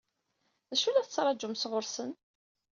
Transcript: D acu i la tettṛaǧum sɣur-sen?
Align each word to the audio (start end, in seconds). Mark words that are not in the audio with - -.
D 0.69 0.71
acu 0.73 0.85
i 0.87 0.91
la 0.91 1.05
tettṛaǧum 1.05 1.53
sɣur-sen? 1.57 2.11